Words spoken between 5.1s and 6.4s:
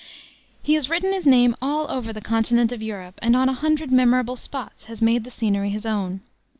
the scenery his own.